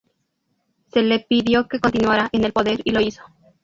[0.91, 3.21] Se le pidió que continuara en el poder y lo hizo.